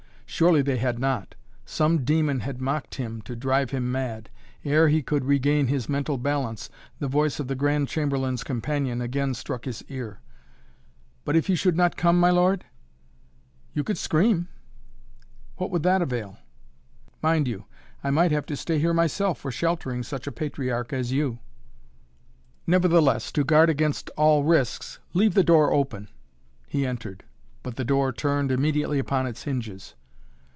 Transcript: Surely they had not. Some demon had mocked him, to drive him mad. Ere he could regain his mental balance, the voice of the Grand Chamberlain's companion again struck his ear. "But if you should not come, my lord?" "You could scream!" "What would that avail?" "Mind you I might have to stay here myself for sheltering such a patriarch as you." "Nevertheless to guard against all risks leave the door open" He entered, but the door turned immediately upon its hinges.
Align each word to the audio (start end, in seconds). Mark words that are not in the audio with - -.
Surely 0.33 0.61
they 0.61 0.77
had 0.77 0.97
not. 0.97 1.35
Some 1.65 2.05
demon 2.05 2.39
had 2.39 2.61
mocked 2.61 2.95
him, 2.95 3.21
to 3.23 3.35
drive 3.35 3.71
him 3.71 3.91
mad. 3.91 4.29
Ere 4.63 4.87
he 4.87 5.01
could 5.03 5.25
regain 5.25 5.67
his 5.67 5.89
mental 5.89 6.17
balance, 6.17 6.69
the 6.99 7.09
voice 7.09 7.37
of 7.41 7.47
the 7.49 7.53
Grand 7.53 7.89
Chamberlain's 7.89 8.41
companion 8.43 9.01
again 9.01 9.33
struck 9.33 9.65
his 9.65 9.83
ear. 9.89 10.21
"But 11.25 11.35
if 11.35 11.49
you 11.49 11.57
should 11.57 11.75
not 11.75 11.97
come, 11.97 12.17
my 12.17 12.29
lord?" 12.31 12.63
"You 13.73 13.83
could 13.83 13.97
scream!" 13.97 14.47
"What 15.57 15.69
would 15.69 15.83
that 15.83 16.01
avail?" 16.01 16.37
"Mind 17.21 17.45
you 17.47 17.65
I 18.03 18.09
might 18.09 18.31
have 18.31 18.45
to 18.47 18.55
stay 18.55 18.79
here 18.79 18.93
myself 18.93 19.37
for 19.37 19.51
sheltering 19.51 20.01
such 20.01 20.27
a 20.27 20.31
patriarch 20.31 20.93
as 20.93 21.11
you." 21.11 21.39
"Nevertheless 22.65 23.33
to 23.33 23.43
guard 23.43 23.69
against 23.69 24.09
all 24.11 24.45
risks 24.45 24.97
leave 25.13 25.33
the 25.33 25.43
door 25.43 25.73
open" 25.73 26.07
He 26.69 26.85
entered, 26.87 27.25
but 27.63 27.75
the 27.75 27.85
door 27.85 28.13
turned 28.13 28.49
immediately 28.49 28.97
upon 28.97 29.27
its 29.27 29.43
hinges. 29.43 29.93